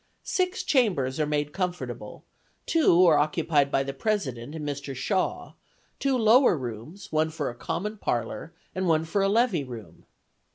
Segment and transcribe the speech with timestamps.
[0.23, 2.25] Six chambers are made comfortable;
[2.65, 4.95] two are occupied by the President and Mr.
[4.95, 5.53] Shaw;
[5.99, 10.07] two lower rooms, one for a common parlor, and one for a levee room.